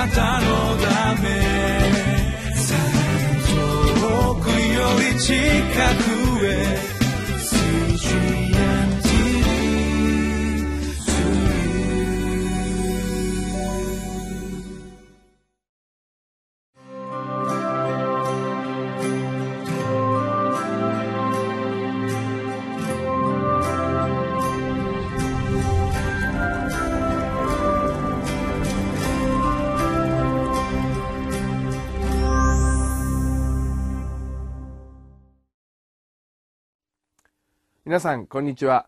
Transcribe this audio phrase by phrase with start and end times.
[0.00, 0.46] なたの
[0.78, 1.28] ため。
[4.00, 5.34] 遠くより近
[6.04, 6.09] く。
[37.90, 38.86] 皆さんこんにちは。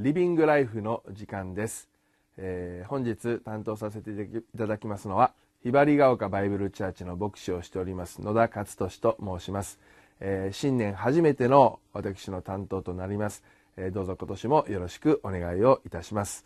[0.00, 1.88] リビングライフの時間です、
[2.36, 9.80] えー、本日担当させていただきますのはひばりが丘バイブルチャーチの牧師をしております野田勝利と申します、
[10.20, 13.42] えー、新年初めての私の担当となります、
[13.78, 16.44] えー、どうぞ今年もよろしくお願いをいたします、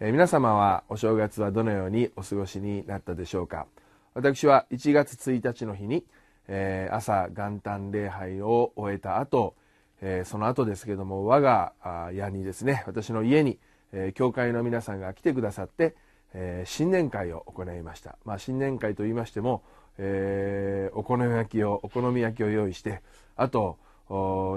[0.00, 3.66] え皆様はお正月はどのようにお過ごしになったでしょうか。
[4.12, 6.04] 私は1月1日の日に、
[6.46, 9.54] え朝元旦礼拝を終えた後
[10.00, 11.72] えー、その後ですけども我が
[12.12, 13.58] 家にですね私の家に、
[13.92, 15.94] えー、教会の皆さんが来てくださって、
[16.34, 19.62] えー、新年会を行いました、まあ、新年会と言いましても、
[19.98, 23.02] えお好み焼きをお好み焼きを用意して
[23.36, 23.78] あと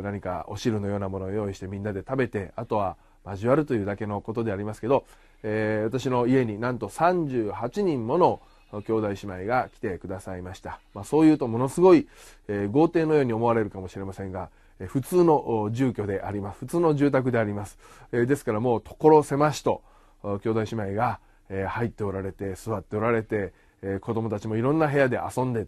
[0.03, 2.95] 何かお汁のようなものを用意してみんなで食べてあとは
[3.25, 5.03] 交わるというだけのことでありますけど、
[5.41, 12.07] え私の家になんと38人もの兄弟姉妹が来てくださいました、まあ、そういうとものすごい、
[12.47, 14.49] え豪邸のように思われるかもしれませんが
[14.87, 16.59] 普通の住居であります。
[16.59, 17.77] 普通の住宅であります。
[18.11, 19.81] ですからもう所狭しと
[20.23, 21.19] 兄弟姉妹が
[21.67, 23.53] 入っておられて座っておられて
[24.01, 25.67] 子供たちもいろんな部屋で遊んで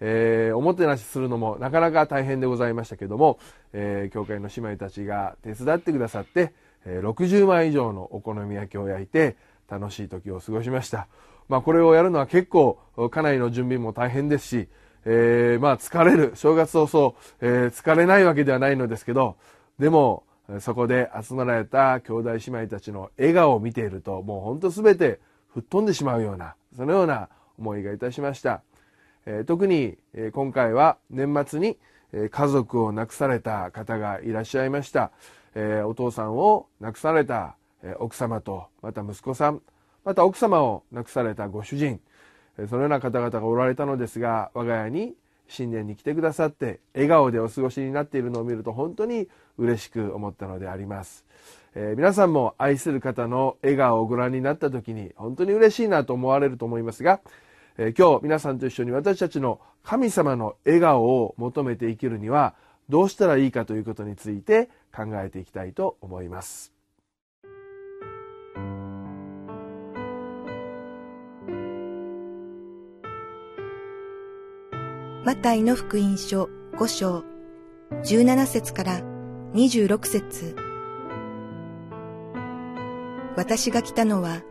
[0.00, 3.38] えー、おもてなしするのもなかなか大変でございましたけども、
[3.72, 6.52] えー、教会の姉妹たちが手伝ってくださって、
[6.84, 9.36] えー、60枚以上のお好み焼きを焼いて
[9.68, 11.08] 楽しい時を過ごしました、
[11.48, 12.78] まあ、これをやるのは結構
[13.10, 14.68] 家内の準備も大変ですし
[15.04, 16.32] えー、まあ疲れる。
[16.34, 19.36] 正月早々、えー、疲れないわけではないのですけど
[19.78, 20.24] でも
[20.60, 25.20] そこで集まられた兄弟姉妹たちの笑顔を見ているともうほんと全て
[25.52, 27.28] 吹っ飛んでしまうようなそのような
[27.58, 28.62] 思いがいたしました、
[29.26, 31.78] えー、特に、え、今回は年末に、
[32.12, 35.12] え、家族を亡くされた方がいらっしゃいました、
[35.54, 39.62] え、お父さんを亡くされた、え、奥様とまた息子さん
[40.04, 42.00] また奥様を亡くされたご主人。
[42.68, 45.14] そのような方々がおられたのですが我が家に
[45.48, 49.28] 新年に来てくださって笑顔でお過ごしになっているのを見ると本当に
[49.58, 51.24] 嬉しく思ったのであります、
[51.74, 57.20] えー、皆さんも愛する方の笑顔をご覧になった時に本当に嬉しいなと思われると思いますが、
[57.76, 62.54] えー、今日皆さんと一緒に私たちの神様の笑顔を求めて生きるには
[62.88, 66.73] どうしたらいいかということについて考えていきたいと思います。
[75.24, 77.24] マタイの福音書5章
[78.02, 79.00] 17節から
[79.54, 80.54] 26節
[83.34, 84.42] 私が来たのは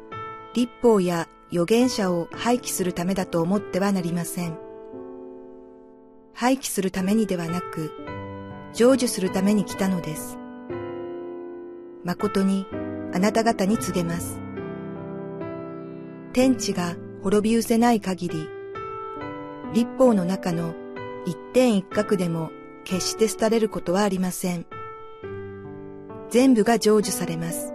[0.56, 4.58] 立法や預言者を廃棄するためだと思ってはなりません。
[6.34, 7.92] 廃棄するためにではなく、
[8.74, 10.40] 成就するために来たのです。
[12.04, 12.66] 誠に
[13.14, 14.40] あなた方に告げます。
[16.34, 18.63] 天地が滅び失せない限り、
[19.74, 20.76] 立法の中の
[21.26, 22.52] 一点一角でも
[22.84, 24.66] 決して廃れることはありません。
[26.30, 27.74] 全部が成就されます。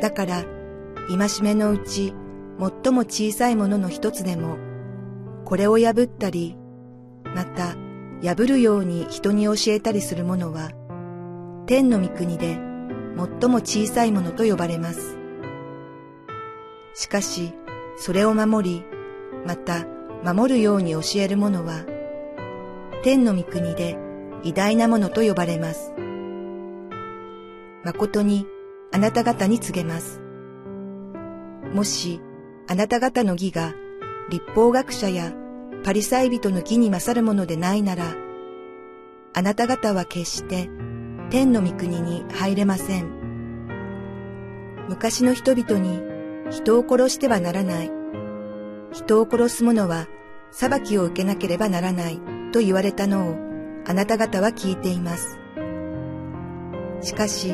[0.00, 0.44] だから、
[1.08, 2.14] 戒めのうち
[2.58, 4.58] 最も小さいものの一つでも、
[5.44, 6.56] これを破ったり、
[7.24, 7.76] また
[8.22, 10.70] 破るように人に教えたりするものは、
[11.66, 12.58] 天の御国で
[13.16, 15.18] 最も小さいものと呼ばれます。
[16.94, 17.52] しかし、
[17.98, 18.84] それを守り、
[19.46, 19.86] また
[20.26, 21.84] 守るように教える者は、
[23.04, 23.96] 天の御国で
[24.42, 25.92] 偉大なものと呼ばれます。
[27.84, 28.44] 誠に
[28.90, 30.20] あなた方に告げます。
[31.72, 32.20] もし
[32.66, 33.72] あなた方の義が
[34.28, 35.32] 立法学者や
[35.84, 38.16] パリサイ人の義に勝るものでないなら、
[39.32, 40.68] あなた方は決して
[41.30, 43.12] 天の御国に入れません。
[44.88, 46.00] 昔の人々に
[46.50, 47.92] 人を殺してはならない。
[48.92, 50.08] 人を殺す者は
[50.58, 52.18] 裁きを受けなければならない
[52.50, 53.36] と言われたのを
[53.84, 55.38] あなた方は聞いています。
[57.02, 57.52] しかし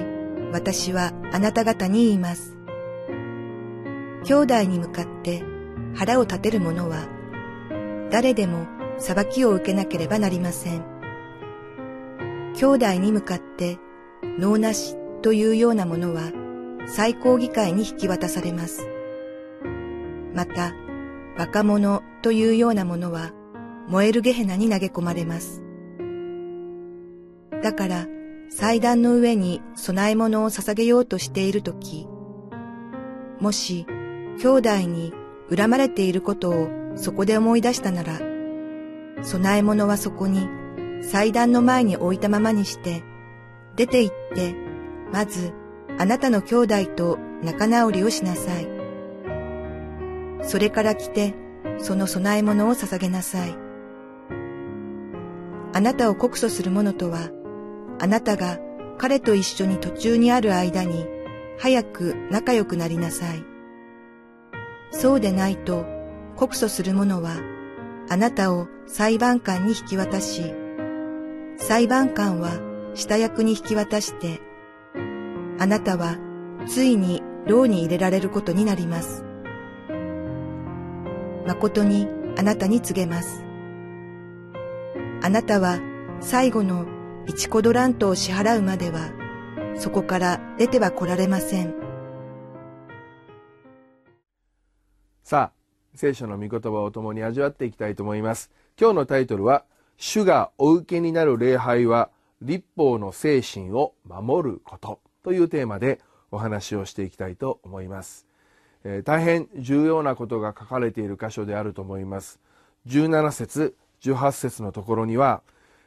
[0.52, 2.56] 私はあなた方に言います。
[4.22, 5.42] 兄弟に向かって
[5.96, 7.08] 腹を立てる者は
[8.12, 8.68] 誰でも
[8.98, 10.84] 裁きを受けなければなりません。
[12.54, 13.80] 兄弟に向かって
[14.38, 16.30] 脳なしというようなものは
[16.86, 18.86] 最高議会に引き渡されます。
[20.36, 20.72] また、
[21.36, 23.32] 若者というようなものは
[23.88, 25.62] 燃えるゲヘナに投げ込まれます。
[27.62, 28.06] だから
[28.50, 32.06] 祭壇の上に供え物を捧げようとしているとき、
[33.40, 33.86] もし
[34.38, 35.12] 兄弟に
[35.54, 40.48] 恨まれていることをそこで思い出したなら、供え物はそこに
[41.02, 43.02] 祭壇の前に置いたままにして、
[43.76, 44.54] 出て行って、
[45.12, 45.52] まず
[45.98, 48.81] あなたの兄弟と仲直りをしなさい。
[50.42, 51.34] それから来て、
[51.78, 53.54] その供え物を捧げなさい。
[55.74, 57.30] あなたを告訴する者とは、
[58.00, 58.58] あなたが
[58.98, 61.06] 彼と一緒に途中にある間に、
[61.58, 63.44] 早く仲良くなりなさい。
[64.90, 65.86] そうでないと、
[66.36, 67.36] 告訴する者は、
[68.08, 70.54] あなたを裁判官に引き渡し、
[71.56, 72.50] 裁判官は
[72.94, 74.40] 下役に引き渡して、
[75.58, 76.16] あなたは
[76.66, 79.31] ついに牢に入れられることになります。
[81.46, 83.44] 誠にあなたに告げます。
[85.22, 85.78] あなたは
[86.20, 86.86] 最後の
[87.26, 89.10] 一コドラントを支払うまでは、
[89.76, 91.74] そこから出ては来られません。
[95.22, 95.52] さあ、
[95.94, 98.50] 聖書の御言葉を共に味わっていきたいと思います。
[98.80, 99.64] 今日のタイトルは、
[99.96, 102.10] 主がお受けになる礼拝は、
[102.40, 106.00] 立法の精神を守ることというテーマで
[106.32, 108.26] お話をしていきたいと思います。
[108.84, 112.40] え、大変重要なことが書かれている箇所であると思います。
[112.86, 115.42] 17節、18節のところには、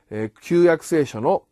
[0.09, 1.43] え、旧約聖書の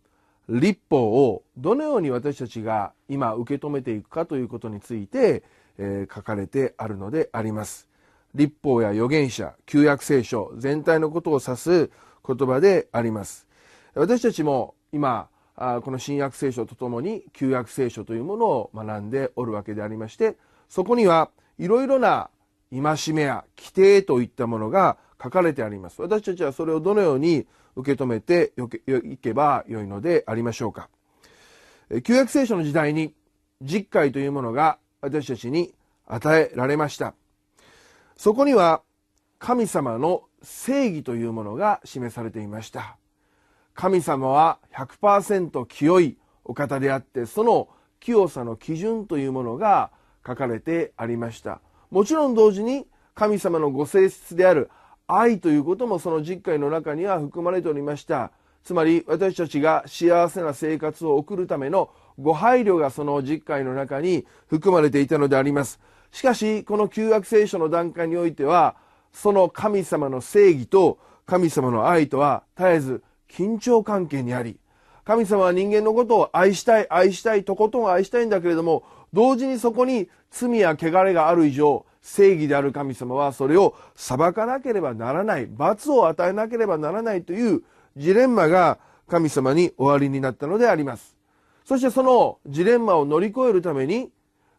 [0.49, 5.43] 立法をどのように私たちが今受け止めていくかということについて、
[5.77, 7.87] え、書かれてあるのであります。
[8.35, 11.91] 立法や預言者、旧約聖書全体のことを指す
[12.25, 13.47] 言葉であります。
[13.95, 20.35] 私たちも今、この新約聖書とともに旧約聖書というものを学んでおるわけでありまして、
[20.69, 22.29] そこにはいろいろな
[22.71, 26.01] 戒めや規定といったものが書かれてあります。
[26.01, 27.45] 私たちはそれをどのように
[27.75, 28.53] 受け止めて
[29.05, 30.89] いけばよいのでありましょうか。
[32.03, 33.13] 旧約聖書の時代に
[33.61, 35.73] 実会というものが私たちに
[36.07, 37.13] 与えられました。
[38.17, 38.81] そこには
[39.39, 42.97] 神様の正義というものが示されていました。
[43.73, 47.69] 神様は100%清いお方であって、その
[47.99, 49.91] 清さの基準というものが
[50.25, 51.61] 書かれてありました。
[51.91, 54.69] もちろん同時に神様のご性質である
[55.07, 58.31] 愛ということもその実会の中には含まれておりました。
[58.63, 65.79] つまり私たちが幸せな生活を送るためのご配慮がその実会の中に含まれていたのであります。
[66.11, 68.75] しかし、この旧約聖書の段階においては、
[69.11, 74.57] その神様の正義と神様の愛とは絶えず緊張関係にあり、
[75.05, 87.63] 神様は人間のことを愛したい、愛したい、とことん愛したいんだけれども、同時にそこに罪や汚れがある以上、正義である神様はそれを裁かなければならない、罰を与えなければならないという
[87.97, 88.79] ジレンマが
[89.09, 91.17] 神様に終わりになったのであります。
[91.65, 94.09] そしてそのジレンマを乗り越えるために、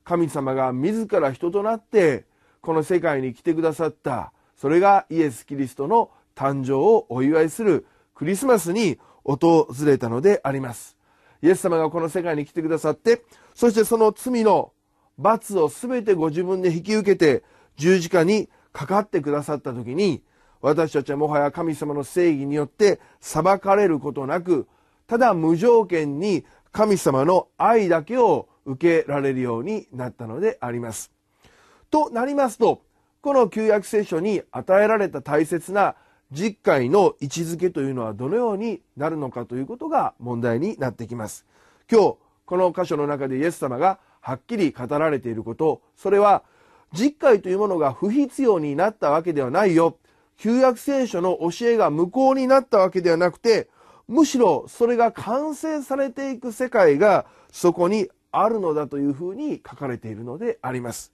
[0.04, 2.26] 神様が自ら人となって、
[2.60, 10.96] この世界に来てくださった、それがイエス・キリストの誕生をお祝いするクリスマスに訪れたのであります。
[11.42, 13.22] イエス様がこの世界に来てくださって、
[13.54, 14.72] そしてその罪の
[15.18, 17.44] 罰を全てご自分で引き受けて
[17.76, 20.22] 十字架にかかってくださった時に
[20.60, 24.66] 私たちはもはや神様の正義によって裁かれることなく
[25.06, 31.12] ただ無条件に神様の愛だけを受けられるようになったのであります。
[31.90, 32.82] となりますと
[33.20, 35.94] この旧約聖書に与えられた大切な
[36.34, 41.46] 実会の位置づけというのはどのようになるのかということが問題になってきます。
[41.90, 46.42] 今日この箇所の中でイエス様がはっきり語られていること、それは
[46.92, 49.96] 実会というものが不必要になったわけではないよ。
[50.36, 53.68] 旧約聖書の教えが無効になったわけではなくて、
[54.08, 61.13] むしろそれが完成されていく世界がそこにあるのだというふうに書かれているのであります。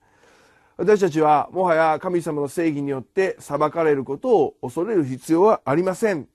[0.80, 6.26] 私たちはもはや神様の正義によって裁かれることを恐れる必要はありません。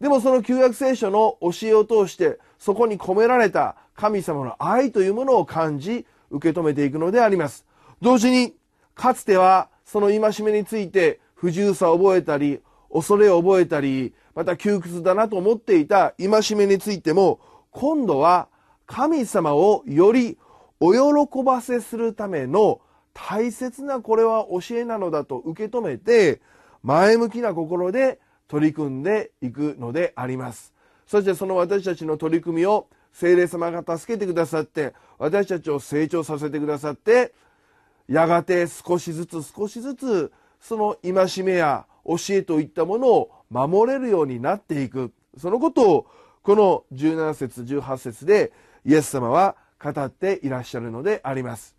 [0.00, 7.66] でもその旧約聖書の教えを通してそこに込められた神様の愛というものを感じ受け止めていくのであります。
[8.00, 8.54] 同時に
[8.94, 12.60] かつてはその戒めについて不自由さを覚えたり、
[12.92, 17.40] 恐れを覚えたり、また窮屈だなと思っていた戒めについても、
[17.72, 18.46] 今度は
[18.86, 20.38] 神様をより
[20.78, 22.80] お喜ばせするための
[23.26, 26.40] 大切なこれは教えなのだと受け止めて、
[26.84, 30.72] 前向きな心で取り組んでいくのであります。
[31.06, 37.34] そしてその私たちの取り組みを聖霊様が助けてくださって、私たちを成長させてくださって、
[38.08, 45.12] やがて少しずつ少しずつその戒めや教えといったものを守れるようになっていく。
[45.36, 46.06] そのことを
[46.42, 48.52] この17節18節で
[48.86, 51.77] イエス様は語っていらっしゃるのであります。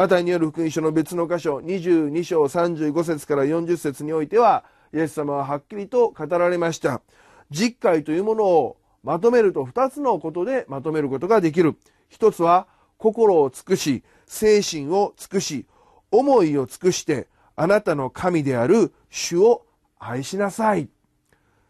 [0.00, 4.64] マタイによる福音書の別の箇所22章35節から40節においては
[4.94, 7.02] イエス様ははっきりと語られました。
[7.50, 11.76] 実会というものをまとめると2つのことでまとめることができる。
[12.08, 12.66] 一つは
[12.96, 15.66] 心を尽くし、精神を尽くし、
[16.10, 19.66] 思いを尽くしてあなたの神である主を
[19.98, 20.88] 愛しなさい。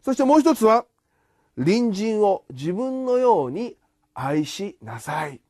[0.05, 0.87] そしてもう一つは
[1.57, 3.75] 隣人を自分のように
[4.15, 5.41] 愛しなさい。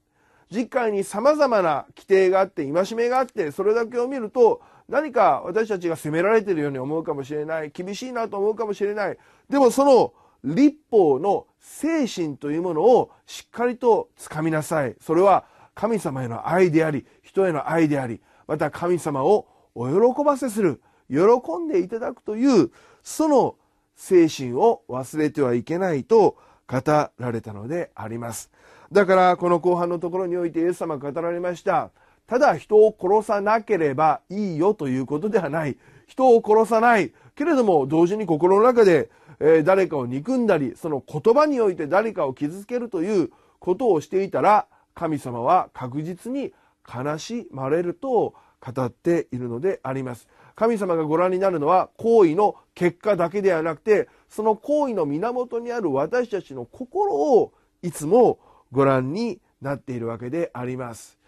[0.50, 7.71] 実会に様々な規定があって、戒めがあって、それだけを見ると、何か私たちが責められているように思うかもしれない。
[7.71, 9.19] 厳しいなと思うかもしれない。
[9.49, 14.97] でもその立法の精神というものをしっかりとつかみなさい。
[15.00, 21.19] それは神様への愛であり、人への愛であり、また神様をお喜ばせする、喜
[21.59, 22.71] んでいただくという、
[23.04, 23.54] その
[23.95, 28.50] 精神を忘れてはいけないと語られたのであります。
[28.92, 31.90] だからこの後半のところにおいてイエス様が語られました。
[32.26, 35.76] ただ人を殺さなければいいよということではない。
[36.06, 37.12] 人を殺さない。
[37.37, 46.52] けれども同時に心の中で、え誰かを憎んだり、その言葉において誰かを傷つけるということをしていたら、神様は確実に
[46.87, 50.28] 悲しまれると語っているのであります。
[50.56, 58.38] 神様がご覧になるのは行為の結果だけではなくて、その行為の源にある私たちの心をいつも
[58.73, 61.19] ご覧になっているわけであります。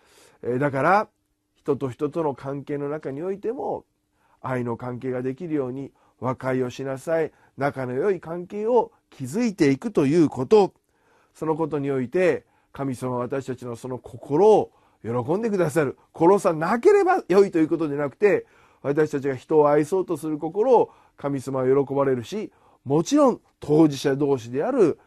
[0.58, 1.08] だから
[1.54, 3.84] 人と人との関係の中においても
[4.40, 7.32] 愛の関係ができるように和解をしなさい。
[7.56, 10.72] 仲の良い関係を築いていくということ。
[11.34, 14.72] そのことにおいて神様は私たちのその心を
[15.02, 15.98] 喜んでくださる。
[16.14, 18.46] 殺さなければ良いということでなくて
[18.82, 22.52] 私たちが人を愛そうとする心を神様は喜ばれるし
[22.84, 24.98] もちろん当事者同士である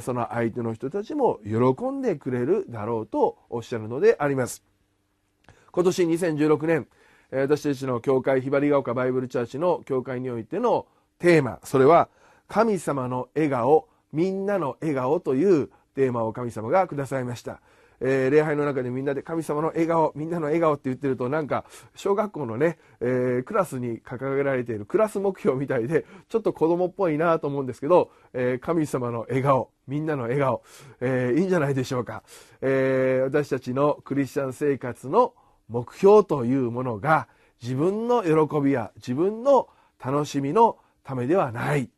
[0.00, 4.62] その相手の人たちも喜んでくれるだろうとおっしゃるのであります。
[5.72, 6.86] 今年2016年、
[7.32, 10.86] 私たちの教会、ひばりが丘バイブルチャーチの教会においての
[11.18, 12.10] テーマ、それは、
[12.46, 17.62] 神様の笑顔、みんなの笑顔というテーマを神様がくださいました。
[18.04, 30.62] えー、礼拝の中でみんなで神様の笑顔、みんなの笑顔って言ってるとなんか小学校のね、えー、クラスに掲げられているクラス目標みたいでちょっと子供っぽいなと思うんですけど、えー、神様の笑顔、みんなの笑顔、
[31.00, 32.22] えいいんじゃないでしょうか、
[32.60, 35.34] え私たちのクリスチャン生活の
[35.68, 37.28] 目標というものが
[37.62, 39.68] 自分の喜びや自分の
[40.04, 41.90] 楽しみのためではない。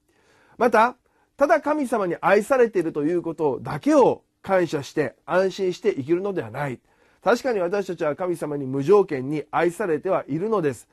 [0.58, 0.96] また、
[1.36, 6.78] ただ神様に愛されているということだけを感謝して安心して生きるのではない。
[7.22, 10.86] 確かに私たちは神様に無条件に愛されてはいるのです。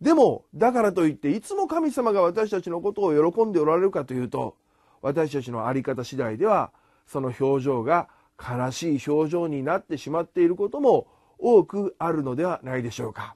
[0.00, 4.56] でも、だからといって、いつも神様が私たちのことを喜んでおられるかというと、
[5.00, 6.70] 私たちの在り方次第では、
[7.06, 8.08] その表情が
[8.40, 13.34] 悲しい表情になってしまっていることも多くあるのではないでしょうか。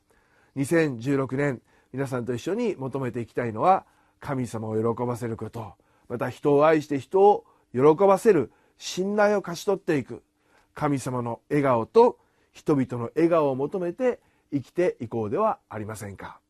[0.57, 1.61] 2016年、
[1.93, 3.85] 皆さんと一緒に求めていきたいのは、
[4.21, 5.75] 神様を喜ばせること、
[6.09, 10.23] また人を愛して人を喜ばせる信頼を勝ち取っていく
[10.75, 12.19] 神様の笑顔と
[12.53, 14.21] 人々の笑顔を求めて
[14.53, 16.41] 生きていこうではありませんか。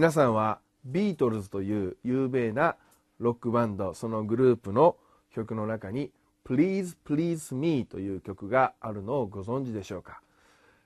[0.00, 2.76] 皆さんはビートルズという有名な
[3.18, 4.96] ロックバンドそのグループの
[5.34, 6.10] 曲の中に
[6.42, 10.22] Please Please Me という曲があるのをご存知でしょうか？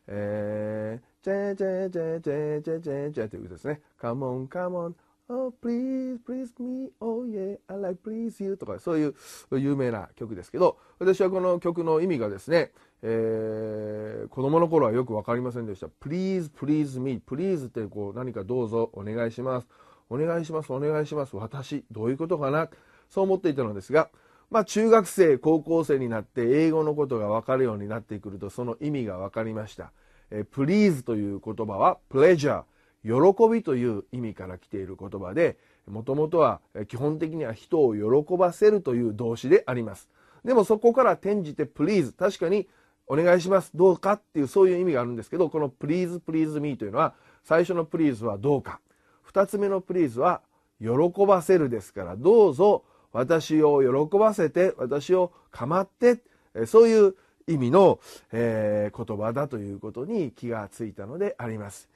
[0.09, 3.83] えー、チェチェチェチェチェチェチェというですね。
[4.01, 4.95] Come on come on
[5.29, 9.15] Oh please please me oh yeah I like please you とかそういう
[9.53, 12.73] 有名な曲ですけど私はこの曲の意味がですね
[13.07, 15.89] えー、子供の頃はよく分かりませんでした。
[16.01, 19.69] please, please me, please ってこう何かどうぞお願いします。
[20.09, 21.37] お願いします、お願いします。
[21.37, 22.71] 私、どういうことかな？
[23.11, 24.09] そう思っていたのですが、
[24.51, 29.93] まあ中学生、高校生になって英語のことが分かるようになってくるとその意味が分かりました。
[30.31, 32.63] えー、please という言葉は pleasure、
[33.05, 33.13] 喜
[33.51, 40.09] びという意味から来ている言葉で、もともとは基本的には人を喜ばせるという動詞であります。
[40.45, 42.69] でもそこから転じて please、確かに
[43.07, 48.81] お願いします、どうかっていうそういう意味があるんですけど、この please, please me というのは、最初の please はどうか。
[49.23, 50.41] 二つ目の please は、
[50.81, 56.21] 喜ばせるですから、どうぞ私を喜ばせて、私を構って、
[56.67, 57.15] そういう
[57.47, 58.01] 意味の、
[58.33, 61.89] えー、言葉だということに気がついたのであります。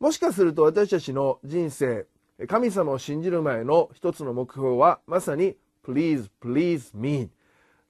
[0.00, 2.06] もしかすると私たちの人生、
[2.48, 7.28] 神様を信じる前の一つの目標は、まさに Please, please me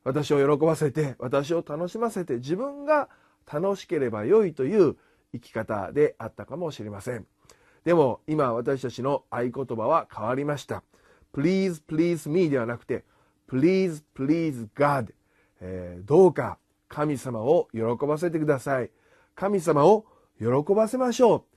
[0.02, 3.08] 私を喜ばせて、私を楽しませて、自分が
[3.50, 4.96] 楽しければ良いという
[5.32, 7.26] 生き方であったかもしれません。
[7.84, 10.82] でも今私たちの合言葉は変わりました。
[11.32, 13.04] Please, please me ではなくて
[13.48, 15.12] Please, please God、
[15.60, 18.90] えー、どうか神様を喜ばせてください。
[19.36, 20.06] 神様を
[20.38, 21.49] 喜ばせましょう。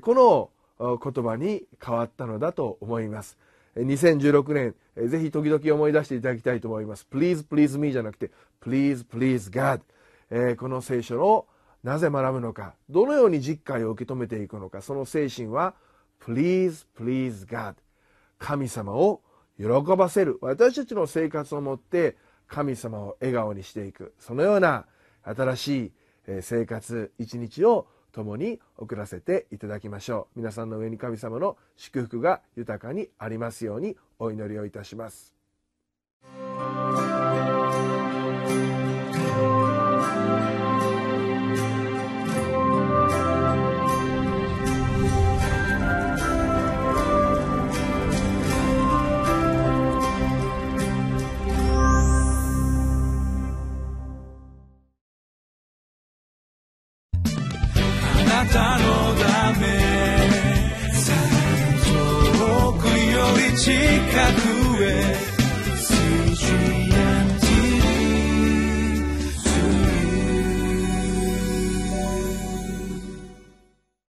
[0.00, 3.38] この言葉に変わったのだと思います。
[3.76, 4.74] 2016年、
[5.08, 7.06] ぜひ時々思い出していただきたいと思います。
[7.10, 11.46] Please, please me じゃなくて Please, please God、この聖書の
[11.82, 15.74] なぜ学ぶのか、どのように実会を受け止めていくのか、その精神は
[16.24, 17.74] Please, please God
[18.38, 19.22] 神様を
[19.58, 24.86] 喜ばせる私たちの生活をもって神様を笑顔にしていくそのような
[25.22, 25.92] 新しい
[26.40, 30.38] 生活一日を共に送らせていただきましょう。
[30.38, 35.41] 皆さんの上に神様の祝福が豊かにありますようにお祈りをいたします。